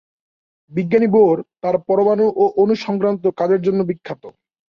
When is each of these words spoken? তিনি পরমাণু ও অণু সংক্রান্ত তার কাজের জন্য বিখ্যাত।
তিনি 0.71 1.07
পরমাণু 1.87 2.25
ও 2.35 2.43
অণু 2.61 2.75
সংক্রান্ত 2.85 3.23
তার 3.23 3.37
কাজের 3.39 3.61
জন্য 3.61 3.79
বিখ্যাত। 3.89 4.23